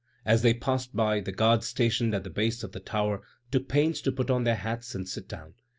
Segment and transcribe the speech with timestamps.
[0.25, 4.01] As they passed by, the guards stationed at the base of the tower took pains
[4.01, 5.53] to put on their hats and sit down.